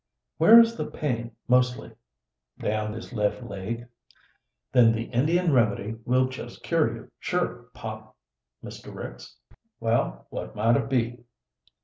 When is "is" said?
0.59-0.77